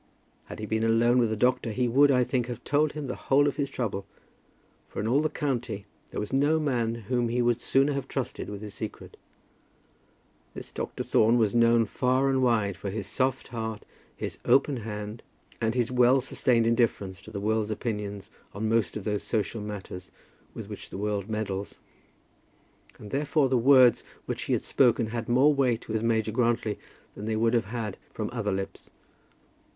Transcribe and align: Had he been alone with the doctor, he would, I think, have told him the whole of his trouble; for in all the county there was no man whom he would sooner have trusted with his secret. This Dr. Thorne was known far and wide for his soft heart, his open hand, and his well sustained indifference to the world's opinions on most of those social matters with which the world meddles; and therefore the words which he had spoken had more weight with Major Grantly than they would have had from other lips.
Had 0.45 0.57
he 0.57 0.65
been 0.65 0.83
alone 0.83 1.19
with 1.19 1.29
the 1.29 1.35
doctor, 1.35 1.71
he 1.71 1.87
would, 1.87 2.09
I 2.09 2.23
think, 2.23 2.47
have 2.47 2.63
told 2.63 2.93
him 2.93 3.05
the 3.05 3.13
whole 3.13 3.47
of 3.47 3.57
his 3.57 3.69
trouble; 3.69 4.07
for 4.89 4.99
in 4.99 5.07
all 5.07 5.21
the 5.21 5.29
county 5.29 5.85
there 6.09 6.19
was 6.19 6.33
no 6.33 6.59
man 6.59 6.95
whom 7.05 7.29
he 7.29 7.39
would 7.39 7.61
sooner 7.61 7.93
have 7.93 8.07
trusted 8.07 8.49
with 8.49 8.63
his 8.63 8.73
secret. 8.73 9.15
This 10.55 10.71
Dr. 10.71 11.03
Thorne 11.03 11.37
was 11.37 11.53
known 11.53 11.85
far 11.85 12.31
and 12.31 12.41
wide 12.41 12.77
for 12.77 12.89
his 12.89 13.05
soft 13.05 13.49
heart, 13.49 13.83
his 14.17 14.39
open 14.43 14.77
hand, 14.77 15.21
and 15.61 15.75
his 15.75 15.91
well 15.91 16.19
sustained 16.19 16.65
indifference 16.65 17.21
to 17.21 17.29
the 17.29 17.39
world's 17.39 17.69
opinions 17.69 18.31
on 18.55 18.67
most 18.67 18.97
of 18.97 19.03
those 19.03 19.21
social 19.21 19.61
matters 19.61 20.09
with 20.55 20.67
which 20.67 20.89
the 20.89 20.97
world 20.97 21.29
meddles; 21.29 21.75
and 22.97 23.11
therefore 23.11 23.49
the 23.49 23.55
words 23.55 24.03
which 24.25 24.45
he 24.45 24.53
had 24.53 24.63
spoken 24.63 25.11
had 25.11 25.29
more 25.29 25.53
weight 25.53 25.87
with 25.87 26.01
Major 26.01 26.31
Grantly 26.31 26.79
than 27.15 27.25
they 27.25 27.35
would 27.35 27.53
have 27.53 27.65
had 27.65 27.97
from 28.11 28.31
other 28.33 28.51
lips. 28.51 28.89